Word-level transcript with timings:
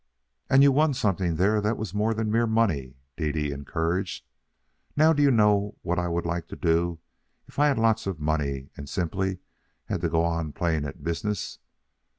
"And 0.49 0.63
you 0.63 0.71
won 0.71 0.95
something 0.95 1.35
there 1.35 1.61
that 1.61 1.77
was 1.77 1.93
more 1.93 2.15
than 2.15 2.31
mere 2.31 2.47
money," 2.47 2.97
Dede 3.17 3.51
encouraged. 3.51 4.25
"Now 4.97 5.13
do 5.13 5.21
you 5.21 5.29
know 5.29 5.77
what 5.83 5.99
I 5.99 6.07
would 6.07 6.25
do 6.59 6.99
if 7.47 7.59
I 7.59 7.67
had 7.67 7.77
lots 7.77 8.07
of 8.07 8.19
money 8.19 8.71
and 8.75 8.89
simply 8.89 9.41
had 9.85 10.01
to 10.01 10.09
go 10.09 10.23
on 10.23 10.53
playing 10.53 10.85
at 10.85 11.03
business? 11.03 11.59